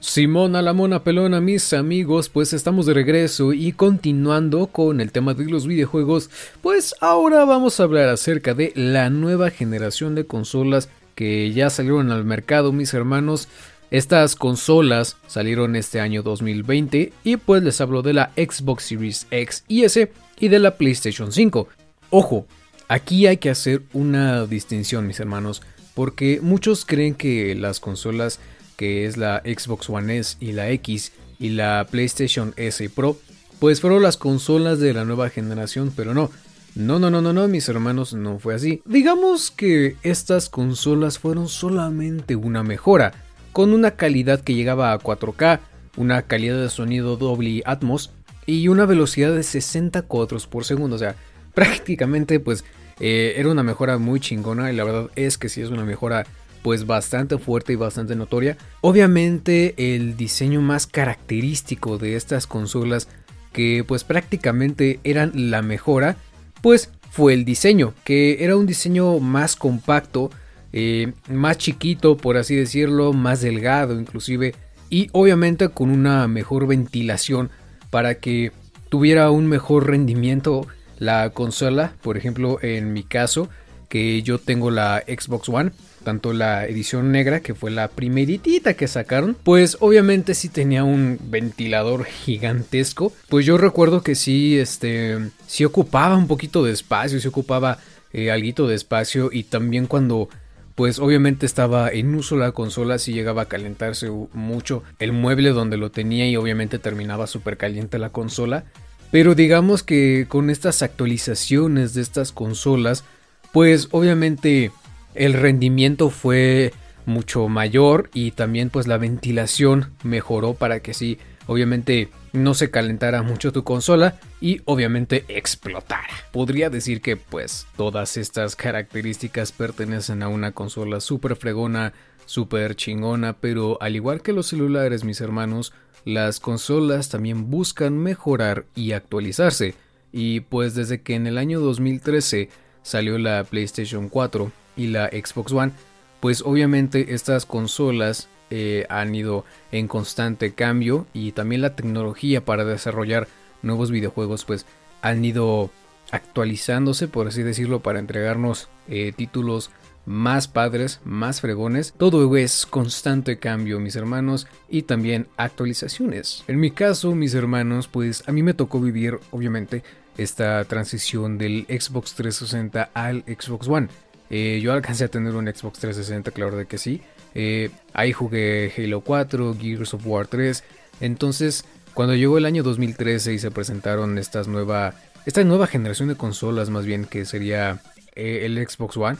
Simona 0.00 0.62
la 0.62 0.72
mona 0.72 1.04
pelona, 1.04 1.40
mis 1.40 1.72
amigos, 1.72 2.28
pues 2.28 2.52
estamos 2.52 2.86
de 2.86 2.94
regreso 2.94 3.52
y 3.52 3.72
continuando 3.72 4.66
con 4.68 5.00
el 5.00 5.12
tema 5.12 5.34
de 5.34 5.44
los 5.44 5.66
videojuegos, 5.66 6.30
pues 6.62 6.94
ahora 7.00 7.44
vamos 7.44 7.78
a 7.78 7.84
hablar 7.84 8.08
acerca 8.08 8.54
de 8.54 8.72
la 8.74 9.10
nueva 9.10 9.50
generación 9.50 10.14
de 10.14 10.26
consolas 10.26 10.88
que 11.14 11.52
ya 11.52 11.70
salieron 11.70 12.10
al 12.10 12.24
mercado, 12.24 12.72
mis 12.72 12.92
hermanos. 12.92 13.48
Estas 13.90 14.34
consolas 14.34 15.16
salieron 15.26 15.76
este 15.76 16.00
año 16.00 16.22
2020 16.22 17.12
y 17.22 17.36
pues 17.36 17.62
les 17.62 17.80
hablo 17.80 18.02
de 18.02 18.14
la 18.14 18.32
Xbox 18.36 18.84
Series 18.84 19.26
X 19.30 19.64
y 19.68 19.84
S 19.84 20.10
y 20.38 20.48
de 20.48 20.58
la 20.58 20.76
PlayStation 20.76 21.30
5. 21.30 21.68
Ojo, 22.10 22.46
aquí 22.88 23.26
hay 23.26 23.36
que 23.36 23.50
hacer 23.50 23.82
una 23.92 24.44
distinción, 24.46 25.06
mis 25.06 25.20
hermanos, 25.20 25.62
porque 25.96 26.40
muchos 26.42 26.84
creen 26.84 27.14
que 27.14 27.54
las 27.54 27.80
consolas 27.80 28.38
que 28.76 29.06
es 29.06 29.16
la 29.16 29.42
Xbox 29.46 29.88
One 29.88 30.18
S 30.18 30.36
y 30.40 30.52
la 30.52 30.68
X 30.70 31.12
y 31.38 31.48
la 31.48 31.86
PlayStation 31.90 32.52
S 32.58 32.88
Pro, 32.90 33.16
pues 33.58 33.80
fueron 33.80 34.02
las 34.02 34.18
consolas 34.18 34.78
de 34.78 34.92
la 34.92 35.06
nueva 35.06 35.30
generación, 35.30 35.90
pero 35.96 36.12
no. 36.12 36.30
No, 36.74 36.98
no, 36.98 37.08
no, 37.08 37.22
no, 37.22 37.32
no, 37.32 37.48
mis 37.48 37.70
hermanos, 37.70 38.12
no 38.12 38.38
fue 38.38 38.54
así. 38.54 38.82
Digamos 38.84 39.50
que 39.50 39.96
estas 40.02 40.50
consolas 40.50 41.18
fueron 41.18 41.48
solamente 41.48 42.36
una 42.36 42.62
mejora, 42.62 43.14
con 43.52 43.72
una 43.72 43.92
calidad 43.92 44.42
que 44.42 44.54
llegaba 44.54 44.92
a 44.92 44.98
4K, 44.98 45.60
una 45.96 46.20
calidad 46.20 46.60
de 46.60 46.68
sonido 46.68 47.16
doble 47.16 47.62
Atmos 47.64 48.10
y 48.44 48.68
una 48.68 48.84
velocidad 48.84 49.34
de 49.34 49.42
60 49.42 50.02
cuadros 50.02 50.46
por 50.46 50.66
segundo. 50.66 50.96
O 50.96 50.98
sea, 50.98 51.16
prácticamente 51.54 52.38
pues 52.38 52.66
eh, 53.00 53.34
era 53.36 53.50
una 53.50 53.62
mejora 53.62 53.98
muy 53.98 54.20
chingona 54.20 54.72
y 54.72 54.76
la 54.76 54.84
verdad 54.84 55.10
es 55.16 55.38
que 55.38 55.48
sí 55.48 55.60
es 55.60 55.70
una 55.70 55.84
mejora 55.84 56.26
pues 56.62 56.86
bastante 56.86 57.38
fuerte 57.38 57.72
y 57.72 57.76
bastante 57.76 58.16
notoria. 58.16 58.56
Obviamente 58.80 59.74
el 59.76 60.16
diseño 60.16 60.60
más 60.62 60.86
característico 60.86 61.98
de 61.98 62.16
estas 62.16 62.46
consolas 62.46 63.08
que 63.52 63.84
pues 63.86 64.04
prácticamente 64.04 65.00
eran 65.04 65.50
la 65.50 65.62
mejora 65.62 66.16
pues 66.60 66.90
fue 67.10 67.32
el 67.34 67.44
diseño, 67.44 67.94
que 68.04 68.44
era 68.44 68.56
un 68.56 68.66
diseño 68.66 69.20
más 69.20 69.56
compacto, 69.56 70.30
eh, 70.72 71.12
más 71.28 71.56
chiquito, 71.56 72.16
por 72.16 72.36
así 72.36 72.54
decirlo, 72.54 73.12
más 73.12 73.40
delgado 73.40 73.98
inclusive, 73.98 74.54
y 74.90 75.08
obviamente 75.12 75.68
con 75.68 75.90
una 75.90 76.28
mejor 76.28 76.66
ventilación 76.66 77.50
para 77.90 78.16
que 78.16 78.52
tuviera 78.88 79.30
un 79.30 79.46
mejor 79.46 79.86
rendimiento 79.86 80.66
la 80.98 81.30
consola, 81.30 81.92
por 82.02 82.16
ejemplo 82.16 82.58
en 82.62 82.92
mi 82.92 83.02
caso, 83.02 83.48
que 83.88 84.22
yo 84.22 84.38
tengo 84.38 84.70
la 84.70 85.02
Xbox 85.06 85.48
One, 85.48 85.72
tanto 86.02 86.32
la 86.32 86.66
edición 86.66 87.10
negra, 87.10 87.40
que 87.40 87.54
fue 87.54 87.70
la 87.70 87.88
primeritita 87.88 88.74
que 88.74 88.86
sacaron, 88.86 89.36
pues 89.42 89.76
obviamente 89.80 90.34
sí 90.34 90.48
tenía 90.48 90.84
un 90.84 91.18
ventilador 91.20 92.04
gigantesco. 92.04 93.12
Pues 93.28 93.44
yo 93.44 93.58
recuerdo 93.58 94.02
que 94.02 94.14
sí, 94.14 94.58
este, 94.58 95.18
sí 95.46 95.64
ocupaba 95.64 96.16
un 96.16 96.28
poquito 96.28 96.64
de 96.64 96.72
espacio, 96.72 97.20
sí 97.20 97.26
ocupaba 97.26 97.78
eh, 98.12 98.30
de 98.30 98.74
espacio 98.74 99.30
y 99.32 99.44
también 99.44 99.86
cuando 99.86 100.28
pues 100.76 100.98
obviamente 100.98 101.46
estaba 101.46 101.88
en 101.88 102.14
uso 102.14 102.36
la 102.36 102.52
consola, 102.52 102.98
sí 102.98 103.12
llegaba 103.12 103.42
a 103.42 103.48
calentarse 103.48 104.10
mucho 104.32 104.82
el 104.98 105.12
mueble 105.12 105.50
donde 105.50 105.78
lo 105.78 105.90
tenía 105.90 106.28
y 106.28 106.36
obviamente 106.36 106.78
terminaba 106.78 107.26
súper 107.26 107.56
caliente 107.56 107.98
la 107.98 108.10
consola. 108.10 108.64
Pero 109.10 109.34
digamos 109.34 109.82
que 109.82 110.26
con 110.28 110.50
estas 110.50 110.82
actualizaciones 110.82 111.94
de 111.94 112.02
estas 112.02 112.32
consolas, 112.32 113.04
pues 113.52 113.88
obviamente 113.92 114.72
el 115.14 115.32
rendimiento 115.32 116.10
fue 116.10 116.72
mucho 117.06 117.48
mayor 117.48 118.10
y 118.12 118.32
también 118.32 118.68
pues 118.68 118.86
la 118.86 118.98
ventilación 118.98 119.92
mejoró 120.02 120.54
para 120.54 120.80
que 120.80 120.92
sí, 120.92 121.18
obviamente 121.46 122.10
no 122.32 122.52
se 122.54 122.70
calentara 122.70 123.22
mucho 123.22 123.52
tu 123.52 123.64
consola 123.64 124.18
y 124.40 124.60
obviamente 124.64 125.24
explotara. 125.28 126.12
Podría 126.32 126.68
decir 126.68 127.00
que 127.00 127.16
pues 127.16 127.66
todas 127.76 128.16
estas 128.16 128.56
características 128.56 129.52
pertenecen 129.52 130.22
a 130.22 130.28
una 130.28 130.52
consola 130.52 131.00
súper 131.00 131.36
fregona, 131.36 131.94
súper 132.26 132.74
chingona, 132.74 133.34
pero 133.34 133.78
al 133.80 133.96
igual 133.96 134.20
que 134.20 134.32
los 134.32 134.48
celulares 134.48 135.04
mis 135.04 135.20
hermanos, 135.20 135.72
las 136.06 136.38
consolas 136.38 137.08
también 137.08 137.50
buscan 137.50 137.98
mejorar 137.98 138.64
y 138.76 138.92
actualizarse. 138.92 139.74
Y 140.12 140.40
pues 140.40 140.76
desde 140.76 141.02
que 141.02 141.16
en 141.16 141.26
el 141.26 141.36
año 141.36 141.58
2013 141.60 142.48
salió 142.82 143.18
la 143.18 143.42
PlayStation 143.42 144.08
4 144.08 144.52
y 144.76 144.86
la 144.86 145.08
Xbox 145.08 145.52
One, 145.52 145.72
pues 146.20 146.42
obviamente 146.42 147.12
estas 147.12 147.44
consolas 147.44 148.28
eh, 148.50 148.86
han 148.88 149.16
ido 149.16 149.44
en 149.72 149.88
constante 149.88 150.54
cambio 150.54 151.08
y 151.12 151.32
también 151.32 151.60
la 151.60 151.74
tecnología 151.74 152.44
para 152.44 152.64
desarrollar 152.64 153.26
nuevos 153.62 153.90
videojuegos 153.90 154.44
pues 154.44 154.64
han 155.02 155.24
ido 155.24 155.70
actualizándose 156.12 157.08
por 157.08 157.26
así 157.26 157.42
decirlo 157.42 157.80
para 157.80 157.98
entregarnos 157.98 158.68
eh, 158.88 159.12
títulos 159.16 159.70
más 160.06 160.48
padres, 160.48 161.00
más 161.04 161.40
fregones. 161.40 161.92
Todo 161.98 162.34
es 162.36 162.64
constante 162.64 163.38
cambio, 163.38 163.78
mis 163.80 163.96
hermanos, 163.96 164.46
y 164.68 164.82
también 164.82 165.26
actualizaciones. 165.36 166.44
En 166.46 166.58
mi 166.58 166.70
caso, 166.70 167.14
mis 167.14 167.34
hermanos, 167.34 167.88
pues 167.88 168.26
a 168.26 168.32
mí 168.32 168.42
me 168.42 168.54
tocó 168.54 168.80
vivir, 168.80 169.18
obviamente, 169.32 169.82
esta 170.16 170.64
transición 170.64 171.36
del 171.36 171.66
Xbox 171.68 172.14
360 172.14 172.90
al 172.94 173.24
Xbox 173.24 173.68
One. 173.68 173.88
Eh, 174.30 174.60
yo 174.62 174.72
alcancé 174.72 175.04
a 175.04 175.08
tener 175.08 175.34
un 175.34 175.46
Xbox 175.46 175.78
360, 175.80 176.30
claro 176.30 176.56
de 176.56 176.66
que 176.66 176.78
sí. 176.78 177.02
Eh, 177.34 177.70
ahí 177.92 178.12
jugué 178.12 178.72
Halo 178.76 179.02
4, 179.02 179.56
Gears 179.60 179.94
of 179.94 180.06
War 180.06 180.26
3. 180.26 180.64
Entonces, 181.00 181.64
cuando 181.94 182.14
llegó 182.14 182.38
el 182.38 182.46
año 182.46 182.62
2013 182.62 183.34
y 183.34 183.38
se 183.38 183.50
presentaron 183.50 184.18
estas 184.18 184.48
nueva, 184.48 184.94
esta 185.26 185.44
nueva 185.44 185.66
generación 185.66 186.08
de 186.08 186.16
consolas, 186.16 186.70
más 186.70 186.86
bien 186.86 187.04
que 187.04 187.24
sería 187.24 187.82
eh, 188.14 188.40
el 188.44 188.56
Xbox 188.66 188.96
One, 188.96 189.18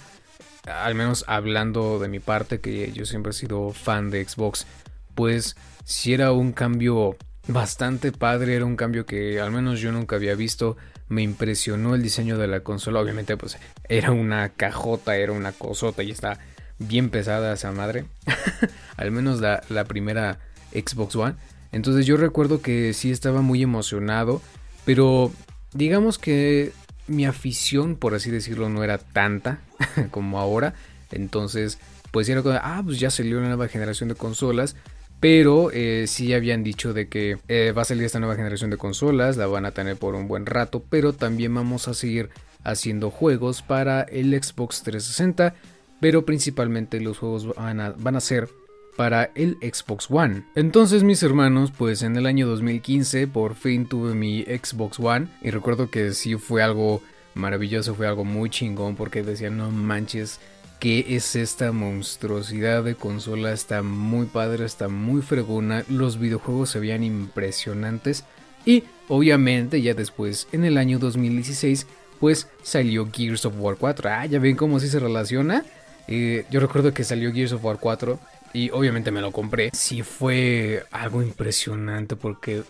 al 0.66 0.94
menos 0.94 1.24
hablando 1.26 1.98
de 1.98 2.08
mi 2.08 2.20
parte, 2.20 2.60
que 2.60 2.92
yo 2.92 3.06
siempre 3.06 3.30
he 3.30 3.34
sido 3.34 3.72
fan 3.72 4.10
de 4.10 4.24
Xbox, 4.24 4.66
pues 5.14 5.56
si 5.84 6.12
era 6.12 6.32
un 6.32 6.52
cambio 6.52 7.16
bastante 7.48 8.12
padre, 8.12 8.56
era 8.56 8.64
un 8.64 8.76
cambio 8.76 9.06
que 9.06 9.40
al 9.40 9.50
menos 9.50 9.80
yo 9.80 9.92
nunca 9.92 10.16
había 10.16 10.34
visto 10.34 10.76
me 11.08 11.22
impresionó 11.22 11.94
el 11.94 12.02
diseño 12.02 12.38
de 12.38 12.48
la 12.48 12.60
consola. 12.60 13.00
Obviamente, 13.00 13.36
pues 13.36 13.58
era 13.88 14.10
una 14.12 14.50
cajota, 14.50 15.16
era 15.16 15.32
una 15.32 15.52
cosota 15.52 16.02
y 16.02 16.10
está 16.10 16.38
bien 16.78 17.10
pesada 17.10 17.54
esa 17.54 17.72
madre. 17.72 18.04
Al 18.96 19.10
menos 19.10 19.40
la, 19.40 19.62
la, 19.68 19.84
primera 19.84 20.38
Xbox 20.72 21.16
One. 21.16 21.34
Entonces 21.72 22.06
yo 22.06 22.16
recuerdo 22.16 22.60
que 22.60 22.92
sí 22.92 23.10
estaba 23.10 23.40
muy 23.42 23.62
emocionado. 23.62 24.42
Pero 24.84 25.32
digamos 25.72 26.18
que 26.18 26.72
mi 27.06 27.26
afición, 27.26 27.96
por 27.96 28.14
así 28.14 28.30
decirlo, 28.30 28.68
no 28.68 28.84
era 28.84 28.98
tanta 28.98 29.60
como 30.10 30.38
ahora. 30.38 30.74
Entonces, 31.10 31.78
pues 32.10 32.28
era 32.28 32.42
como, 32.42 32.58
ah, 32.60 32.82
pues 32.84 32.98
ya 32.98 33.10
salió 33.10 33.38
una 33.38 33.48
nueva 33.48 33.68
generación 33.68 34.08
de 34.08 34.14
consolas. 34.14 34.76
Pero 35.18 35.70
eh, 35.72 36.04
sí 36.08 36.34
habían 36.34 36.62
dicho 36.62 36.92
de 36.92 37.08
que 37.08 37.38
eh, 37.48 37.72
va 37.76 37.82
a 37.82 37.84
salir 37.86 38.04
esta 38.04 38.20
nueva 38.20 38.36
generación 38.36 38.68
de 38.70 38.76
consolas, 38.76 39.38
la 39.38 39.46
van 39.46 39.64
a 39.64 39.70
tener 39.70 39.96
por 39.96 40.14
un 40.14 40.28
buen 40.28 40.44
rato, 40.44 40.84
pero 40.90 41.14
también 41.14 41.54
vamos 41.54 41.88
a 41.88 41.94
seguir 41.94 42.28
haciendo 42.64 43.10
juegos 43.10 43.62
para 43.62 44.02
el 44.02 44.30
Xbox 44.32 44.82
360, 44.82 45.54
pero 46.00 46.26
principalmente 46.26 47.00
los 47.00 47.16
juegos 47.16 47.54
van 47.56 48.16
a 48.16 48.20
ser 48.20 48.50
para 48.96 49.30
el 49.34 49.58
Xbox 49.60 50.10
One. 50.10 50.44
Entonces 50.54 51.02
mis 51.02 51.22
hermanos, 51.22 51.72
pues 51.76 52.02
en 52.02 52.16
el 52.16 52.26
año 52.26 52.46
2015 52.46 53.26
por 53.28 53.54
fin 53.54 53.86
tuve 53.86 54.14
mi 54.14 54.42
Xbox 54.42 54.98
One 54.98 55.28
y 55.42 55.50
recuerdo 55.50 55.90
que 55.90 56.12
sí 56.12 56.36
fue 56.36 56.62
algo 56.62 57.02
maravilloso, 57.34 57.94
fue 57.94 58.06
algo 58.06 58.24
muy 58.24 58.50
chingón 58.50 58.96
porque 58.96 59.22
decían 59.22 59.56
no 59.56 59.70
manches 59.70 60.40
¿Qué 60.78 61.16
es 61.16 61.36
esta 61.36 61.72
monstruosidad 61.72 62.84
de 62.84 62.96
consola? 62.96 63.52
Está 63.52 63.82
muy 63.82 64.26
padre, 64.26 64.66
está 64.66 64.88
muy 64.88 65.22
fregona. 65.22 65.84
Los 65.88 66.18
videojuegos 66.18 66.68
se 66.68 66.80
veían 66.80 67.02
impresionantes. 67.02 68.24
Y 68.66 68.84
obviamente 69.08 69.80
ya 69.80 69.94
después, 69.94 70.48
en 70.52 70.66
el 70.66 70.76
año 70.76 70.98
2016, 70.98 71.86
pues 72.20 72.48
salió 72.62 73.08
Gears 73.10 73.46
of 73.46 73.54
War 73.58 73.76
4. 73.76 74.10
Ah, 74.10 74.26
ya 74.26 74.38
ven 74.38 74.54
cómo 74.54 74.78
sí 74.78 74.88
se 74.88 75.00
relaciona. 75.00 75.64
Eh, 76.08 76.44
yo 76.50 76.60
recuerdo 76.60 76.92
que 76.92 77.04
salió 77.04 77.32
Gears 77.32 77.52
of 77.52 77.64
War 77.64 77.78
4 77.80 78.18
y 78.56 78.70
obviamente 78.70 79.10
me 79.10 79.20
lo 79.20 79.32
compré. 79.32 79.70
Sí 79.74 80.02
fue 80.02 80.82
algo 80.90 81.22
impresionante 81.22 82.16
porque 82.16 82.62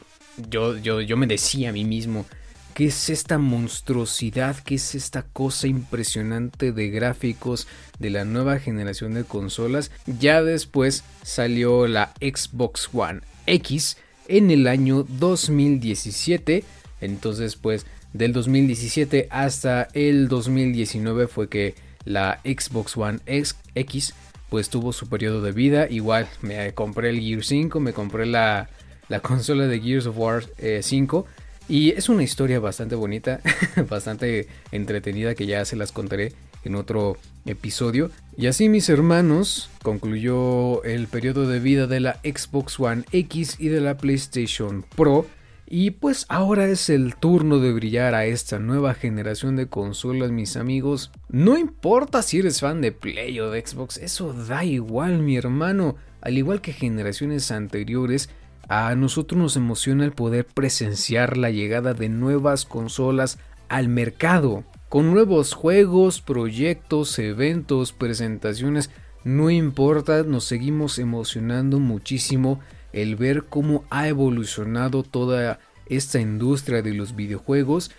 yo, 0.51 0.77
yo, 0.77 1.01
yo 1.01 1.17
me 1.17 1.29
decía 1.29 1.71
a 1.71 1.73
mí 1.73 1.85
mismo, 1.85 2.27
¿Qué 2.75 2.89
es 2.89 3.09
esta 3.09 3.39
monstruosidad? 3.39 4.55
¿Qué 4.59 4.75
es 4.75 4.95
esta 4.95 5.23
cosa 5.23 5.67
impresionante 5.67 6.73
de 6.73 6.91
gráficos 6.91 7.67
de 7.99 8.11
la 8.11 8.27
nueva 8.27 8.59
generación 8.59 9.15
de 9.15 9.25
consolas? 9.25 9.91
Ya 10.05 10.43
después 10.43 11.03
salió 11.23 11.87
la 11.87 12.13
Xbox 12.21 12.91
One 12.93 13.21
X 13.47 13.97
en 14.29 14.51
el 14.51 14.67
año 14.67 15.07
2017. 15.09 16.65
Entonces 17.01 17.57
pues 17.57 17.87
del 18.13 18.35
2017 18.35 19.29
hasta 19.31 19.89
el 19.95 20.29
2019 20.29 21.29
fue 21.29 21.49
que 21.49 21.75
la 22.05 22.41
Xbox 22.45 22.95
One 22.99 23.21
X 23.25 24.15
pues 24.49 24.69
tuvo 24.69 24.93
su 24.93 25.09
periodo 25.09 25.43
de 25.43 25.53
vida. 25.53 25.89
Igual 25.89 26.29
me 26.43 26.73
compré 26.75 27.11
el 27.11 27.21
Gear 27.21 27.45
5, 27.45 27.81
me 27.81 27.93
compré 27.93 28.27
la, 28.27 28.69
la 29.09 29.21
consola 29.21 29.67
de 29.67 29.81
Gears 29.81 30.07
of 30.07 30.19
War 30.19 30.45
5 30.81 31.27
eh, 31.29 31.47
y 31.69 31.91
es 31.91 32.09
una 32.09 32.23
historia 32.23 32.61
bastante 32.61 32.95
bonita, 32.95 33.41
bastante 33.91 34.49
entretenida 34.71 35.35
que 35.35 35.47
ya 35.47 35.65
se 35.65 35.77
las 35.77 35.91
contaré 35.93 36.33
en 36.65 36.77
otro 36.77 37.17
episodio. 37.45 38.11
Y 38.37 38.47
así 38.47 38.69
mis 38.69 38.89
hermanos, 38.89 39.71
concluyó 39.83 40.83
el 40.85 41.09
periodo 41.09 41.49
de 41.49 41.61
vida 41.61 41.87
de 41.87 42.01
la 42.01 42.21
Xbox 42.23 42.79
One 42.79 43.05
X 43.13 43.57
y 43.59 43.69
de 43.69 43.81
la 43.81 43.97
PlayStation 43.97 44.85
Pro. 44.95 45.27
Y 45.69 45.91
pues 45.91 46.27
ahora 46.29 46.67
es 46.67 46.89
el 46.89 47.17
turno 47.17 47.59
de 47.59 47.73
brillar 47.73 48.15
a 48.15 48.27
esta 48.27 48.61
nueva 48.61 48.95
generación 48.95 49.57
de 49.57 49.67
consolas, 49.67 50.31
mis 50.31 50.57
amigos. 50.57 51.11
No 51.29 51.59
importa 51.59 52.23
si 52.23 52.39
eres 52.39 52.61
fan 52.61 52.81
de 52.81 52.93
Play 52.93 53.41
o 53.41 53.51
de 53.51 53.67
Xbox, 53.67 53.97
eso 53.97 54.33
da 54.33 54.65
igual, 54.65 55.19
mi 55.19 55.37
hermano. 55.37 55.97
Al 56.21 56.39
igual 56.39 56.61
que 56.61 56.73
generaciones 56.73 57.51
anteriores, 57.51 58.31
a 58.69 58.95
nosotros 58.95 59.41
nos 59.41 59.57
emociona 59.57 60.05
el 60.05 60.13
poder 60.13 60.47
presenciar 60.47 61.37
la 61.37 61.51
llegada 61.51 61.95
de 61.95 62.09
nuevas 62.09 62.65
consolas 62.65 63.39
al 63.69 63.89
mercado, 63.89 64.65
con 64.89 65.13
nuevos 65.13 65.53
juegos, 65.53 66.21
proyectos, 66.21 67.19
eventos, 67.19 67.93
presentaciones, 67.93 68.91
no 69.25 69.51
importa, 69.51 70.23
nos 70.23 70.45
seguimos 70.45 71.01
emocionando 71.01 71.81
muchísimo 71.81 72.61
el 72.97 73.15
ver 73.15 73.45
cómo 73.45 73.85
ha 73.91 74.09
evolucionado 74.09 75.03
toda 75.03 75.61
esta 75.85 76.19
industria 76.19 76.81
de 76.81 76.95
los 76.95 77.15
videojuegos. 77.15 77.91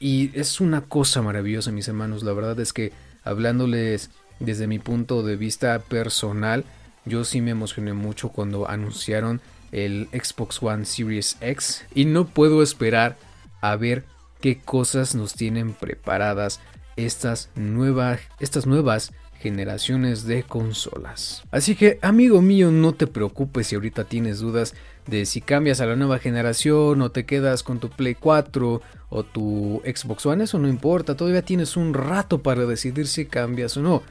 Y 0.00 0.30
es 0.38 0.60
una 0.60 0.80
cosa 0.80 1.20
maravillosa 1.20 1.70
mis 1.70 1.86
hermanos, 1.86 2.22
la 2.22 2.32
verdad 2.32 2.58
es 2.58 2.72
que 2.72 2.92
hablándoles 3.24 4.10
desde 4.40 4.66
mi 4.66 4.78
punto 4.78 5.22
de 5.22 5.36
vista 5.36 5.78
personal, 5.80 6.64
yo 7.04 7.24
sí 7.24 7.42
me 7.42 7.50
emocioné 7.50 7.92
mucho 7.92 8.30
cuando 8.30 8.70
anunciaron 8.70 9.42
el 9.70 10.08
Xbox 10.12 10.62
One 10.62 10.86
Series 10.86 11.36
X. 11.42 11.84
Y 11.94 12.06
no 12.06 12.26
puedo 12.26 12.62
esperar 12.62 13.18
a 13.60 13.76
ver 13.76 14.04
qué 14.40 14.60
cosas 14.60 15.14
nos 15.14 15.34
tienen 15.34 15.74
preparadas 15.74 16.60
estas, 16.96 17.50
nuevas 17.54 18.20
estas 18.40 18.66
nuevas 18.66 19.12
generaciones 19.38 20.24
de 20.24 20.42
consolas. 20.42 21.44
Así 21.50 21.74
que 21.74 21.98
amigo 22.02 22.42
mío, 22.42 22.70
no 22.70 22.94
te 22.94 23.06
preocupes 23.06 23.68
si 23.68 23.76
ahorita 23.76 24.04
tienes 24.04 24.40
dudas 24.40 24.74
de 25.06 25.26
si 25.26 25.40
cambias 25.40 25.80
a 25.80 25.86
la 25.86 25.96
nueva 25.96 26.18
generación 26.18 27.00
o 27.02 27.10
te 27.10 27.24
quedas 27.24 27.62
con 27.62 27.78
tu 27.78 27.88
Play 27.88 28.14
4 28.14 28.82
o 29.10 29.22
tu 29.22 29.80
Xbox 29.84 30.26
One, 30.26 30.44
eso 30.44 30.58
no 30.58 30.68
importa, 30.68 31.16
todavía 31.16 31.42
tienes 31.42 31.76
un 31.76 31.94
rato 31.94 32.42
para 32.42 32.66
decidir 32.66 33.06
si 33.06 33.26
cambias 33.26 33.76
o 33.76 33.82
no. 33.82 34.02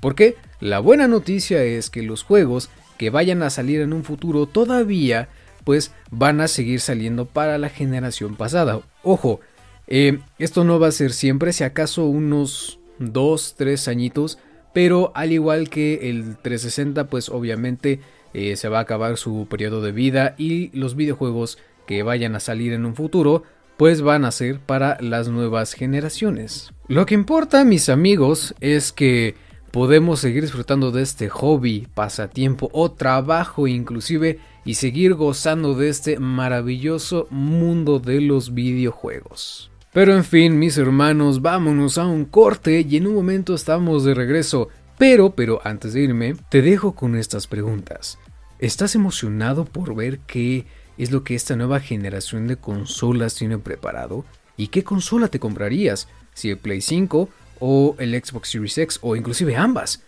Porque 0.00 0.36
la 0.60 0.78
buena 0.80 1.06
noticia 1.06 1.62
es 1.62 1.90
que 1.90 2.02
los 2.02 2.22
juegos 2.22 2.70
que 2.96 3.10
vayan 3.10 3.42
a 3.42 3.50
salir 3.50 3.80
en 3.80 3.92
un 3.92 4.02
futuro 4.02 4.46
todavía 4.46 5.28
pues 5.64 5.92
van 6.10 6.40
a 6.40 6.48
seguir 6.48 6.80
saliendo 6.80 7.26
para 7.26 7.58
la 7.58 7.68
generación 7.68 8.34
pasada. 8.34 8.80
Ojo, 9.02 9.40
eh, 9.86 10.20
esto 10.38 10.64
no 10.64 10.80
va 10.80 10.88
a 10.88 10.92
ser 10.92 11.12
siempre, 11.12 11.52
si 11.52 11.64
acaso 11.64 12.06
unos 12.06 12.80
2, 12.98 13.54
3 13.56 13.88
añitos 13.88 14.38
pero 14.72 15.12
al 15.14 15.32
igual 15.32 15.68
que 15.68 16.10
el 16.10 16.36
360 16.36 17.08
pues 17.08 17.28
obviamente 17.28 18.00
eh, 18.32 18.56
se 18.56 18.68
va 18.68 18.78
a 18.78 18.82
acabar 18.82 19.16
su 19.16 19.46
periodo 19.48 19.82
de 19.82 19.92
vida 19.92 20.34
y 20.38 20.76
los 20.76 20.96
videojuegos 20.96 21.58
que 21.86 22.02
vayan 22.02 22.36
a 22.36 22.40
salir 22.40 22.72
en 22.72 22.84
un 22.84 22.94
futuro 22.94 23.42
pues 23.76 24.02
van 24.02 24.24
a 24.24 24.30
ser 24.30 24.60
para 24.60 24.98
las 25.00 25.28
nuevas 25.28 25.72
generaciones. 25.72 26.70
Lo 26.86 27.06
que 27.06 27.14
importa 27.14 27.64
mis 27.64 27.88
amigos 27.88 28.54
es 28.60 28.92
que 28.92 29.34
podemos 29.70 30.20
seguir 30.20 30.42
disfrutando 30.42 30.90
de 30.90 31.02
este 31.02 31.28
hobby, 31.28 31.88
pasatiempo 31.94 32.68
o 32.72 32.92
trabajo 32.92 33.66
inclusive 33.66 34.38
y 34.64 34.74
seguir 34.74 35.14
gozando 35.14 35.74
de 35.74 35.88
este 35.88 36.18
maravilloso 36.18 37.26
mundo 37.30 38.00
de 38.00 38.20
los 38.20 38.52
videojuegos. 38.52 39.70
Pero 39.92 40.14
en 40.14 40.24
fin, 40.24 40.58
mis 40.58 40.78
hermanos, 40.78 41.42
vámonos 41.42 41.98
a 41.98 42.06
un 42.06 42.24
corte 42.24 42.86
y 42.88 42.96
en 42.96 43.08
un 43.08 43.14
momento 43.14 43.54
estamos 43.54 44.04
de 44.04 44.14
regreso. 44.14 44.68
Pero, 44.98 45.34
pero 45.34 45.60
antes 45.64 45.94
de 45.94 46.02
irme, 46.02 46.36
te 46.48 46.62
dejo 46.62 46.94
con 46.94 47.16
estas 47.16 47.48
preguntas. 47.48 48.18
¿Estás 48.60 48.94
emocionado 48.94 49.64
por 49.64 49.96
ver 49.96 50.20
qué 50.20 50.66
es 50.96 51.10
lo 51.10 51.24
que 51.24 51.34
esta 51.34 51.56
nueva 51.56 51.80
generación 51.80 52.46
de 52.46 52.56
consolas 52.56 53.34
tiene 53.34 53.58
preparado? 53.58 54.24
¿Y 54.56 54.68
qué 54.68 54.84
consola 54.84 55.28
te 55.28 55.40
comprarías? 55.40 56.06
¿Si 56.34 56.50
el 56.50 56.58
Play 56.58 56.82
5 56.82 57.28
o 57.58 57.96
el 57.98 58.12
Xbox 58.22 58.50
Series 58.50 58.78
X 58.78 58.98
o 59.02 59.16
inclusive 59.16 59.56
ambas? 59.56 60.02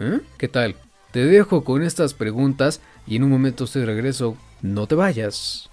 ¿Eh? 0.00 0.18
¿Qué 0.36 0.48
tal? 0.48 0.74
Te 1.12 1.24
dejo 1.26 1.62
con 1.62 1.82
estas 1.82 2.12
preguntas 2.12 2.80
y 3.06 3.16
en 3.16 3.22
un 3.22 3.30
momento 3.30 3.64
estoy 3.64 3.82
de 3.82 3.86
regreso. 3.86 4.36
No 4.62 4.86
te 4.88 4.96
vayas. 4.96 5.70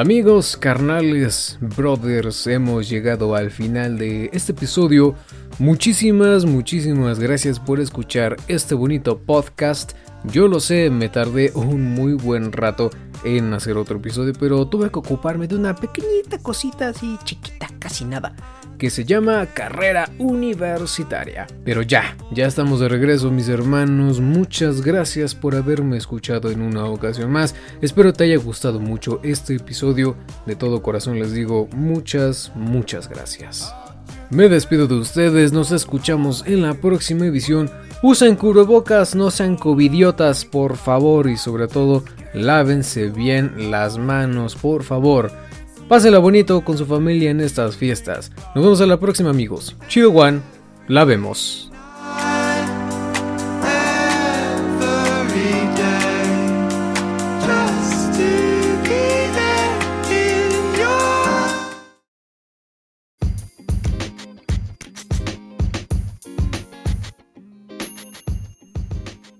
Amigos, 0.00 0.56
carnales, 0.56 1.58
brothers, 1.60 2.46
hemos 2.46 2.88
llegado 2.88 3.34
al 3.34 3.50
final 3.50 3.98
de 3.98 4.30
este 4.32 4.52
episodio. 4.52 5.14
Muchísimas, 5.58 6.46
muchísimas 6.46 7.18
gracias 7.18 7.60
por 7.60 7.80
escuchar 7.80 8.38
este 8.48 8.74
bonito 8.74 9.18
podcast. 9.18 9.92
Yo 10.24 10.48
lo 10.48 10.58
sé, 10.58 10.88
me 10.88 11.10
tardé 11.10 11.52
un 11.54 11.92
muy 11.92 12.14
buen 12.14 12.50
rato 12.50 12.88
en 13.24 13.52
hacer 13.52 13.76
otro 13.76 13.98
episodio, 13.98 14.32
pero 14.40 14.66
tuve 14.66 14.90
que 14.90 15.00
ocuparme 15.00 15.46
de 15.46 15.56
una 15.56 15.74
pequeñita 15.74 16.38
cosita 16.38 16.88
así 16.88 17.18
chiquita, 17.24 17.68
casi 17.78 18.06
nada 18.06 18.34
que 18.80 18.88
se 18.88 19.04
llama 19.04 19.46
Carrera 19.52 20.08
Universitaria. 20.18 21.46
Pero 21.66 21.82
ya, 21.82 22.16
ya 22.32 22.46
estamos 22.46 22.80
de 22.80 22.88
regreso 22.88 23.30
mis 23.30 23.50
hermanos, 23.50 24.20
muchas 24.20 24.80
gracias 24.80 25.34
por 25.34 25.54
haberme 25.54 25.98
escuchado 25.98 26.50
en 26.50 26.62
una 26.62 26.86
ocasión 26.86 27.30
más, 27.30 27.54
espero 27.82 28.14
te 28.14 28.24
haya 28.24 28.38
gustado 28.38 28.80
mucho 28.80 29.20
este 29.22 29.54
episodio, 29.54 30.16
de 30.46 30.56
todo 30.56 30.80
corazón 30.80 31.18
les 31.18 31.34
digo 31.34 31.68
muchas, 31.72 32.52
muchas 32.54 33.06
gracias. 33.10 33.70
Me 34.30 34.48
despido 34.48 34.86
de 34.86 34.94
ustedes, 34.94 35.52
nos 35.52 35.72
escuchamos 35.72 36.44
en 36.46 36.62
la 36.62 36.72
próxima 36.72 37.26
edición. 37.26 37.70
Usen 38.02 38.34
cubrebocas, 38.34 39.14
no 39.14 39.30
sean 39.30 39.56
covidiotas, 39.56 40.46
por 40.46 40.76
favor, 40.76 41.28
y 41.28 41.36
sobre 41.36 41.68
todo, 41.68 42.02
lávense 42.32 43.10
bien 43.10 43.70
las 43.70 43.98
manos, 43.98 44.54
por 44.54 44.84
favor. 44.84 45.30
Pásela 45.90 46.20
bonito 46.20 46.60
con 46.60 46.78
su 46.78 46.86
familia 46.86 47.32
en 47.32 47.40
estas 47.40 47.76
fiestas. 47.76 48.30
Nos 48.54 48.62
vemos 48.62 48.80
a 48.80 48.86
la 48.86 49.00
próxima 49.00 49.30
amigos. 49.30 49.74
Chido 49.88 50.12
One, 50.12 50.38
la 50.86 51.04
vemos. 51.04 51.69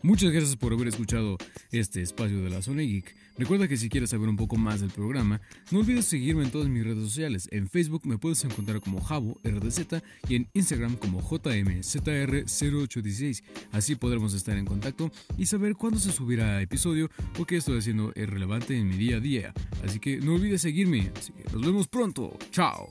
Muchas 0.02 0.30
gracias 0.30 0.56
por 0.56 0.72
haber 0.72 0.88
escuchado 0.88 1.36
este 1.72 2.00
espacio 2.00 2.42
de 2.42 2.48
la 2.48 2.62
Zona 2.62 2.80
Geek. 2.82 3.14
Recuerda 3.36 3.68
que 3.68 3.76
si 3.76 3.90
quieres 3.90 4.08
saber 4.10 4.30
un 4.30 4.36
poco 4.36 4.56
más 4.56 4.80
del 4.80 4.90
programa, 4.90 5.40
no 5.70 5.78
olvides 5.80 6.06
seguirme 6.06 6.44
en 6.44 6.50
todas 6.50 6.68
mis 6.68 6.84
redes 6.84 7.04
sociales. 7.04 7.48
En 7.52 7.68
Facebook 7.68 8.06
me 8.06 8.16
puedes 8.16 8.42
encontrar 8.44 8.80
como 8.80 8.98
Javo 9.00 9.38
RDZ 9.44 10.02
y 10.28 10.36
en 10.36 10.48
Instagram 10.54 10.96
como 10.96 11.20
JMZR0816. 11.22 13.42
Así 13.72 13.94
podremos 13.94 14.32
estar 14.32 14.56
en 14.56 14.64
contacto 14.64 15.12
y 15.36 15.44
saber 15.46 15.74
cuándo 15.74 15.98
se 15.98 16.12
subirá 16.12 16.62
episodio 16.62 17.10
o 17.38 17.44
qué 17.44 17.56
estoy 17.56 17.78
haciendo 17.78 18.12
es 18.14 18.26
relevante 18.28 18.76
en 18.76 18.88
mi 18.88 18.96
día 18.96 19.16
a 19.16 19.20
día. 19.20 19.52
Así 19.84 20.00
que 20.00 20.18
no 20.18 20.34
olvides 20.34 20.62
seguirme. 20.62 21.12
Nos 21.52 21.60
vemos 21.60 21.88
pronto. 21.88 22.38
Chao. 22.50 22.90